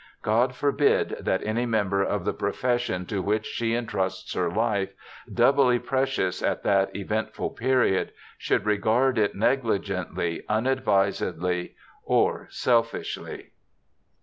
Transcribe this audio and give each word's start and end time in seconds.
God 0.23 0.55
forbid 0.55 1.09
that 1.19 1.43
any 1.45 1.67
member 1.67 2.01
of 2.01 2.25
the 2.25 2.33
profession 2.33 3.05
to 3.05 3.21
which 3.21 3.45
she 3.45 3.79
trusts 3.85 4.33
her 4.33 4.49
life, 4.49 4.91
doubly 5.31 5.77
precious 5.77 6.41
at 6.41 6.63
that 6.63 6.95
eventful 6.95 7.51
period, 7.51 8.11
should 8.35 8.65
regard 8.65 9.19
it 9.19 9.35
negligently, 9.35 10.41
unadvisedly, 10.49 11.75
or 12.03 12.47
selnshly.' 12.49 13.51